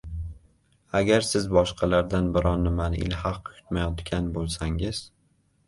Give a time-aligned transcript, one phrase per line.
[0.99, 5.07] Agar siz boshqalardan biron nimani ilhaq kutmayotgan bo‘lsangiz.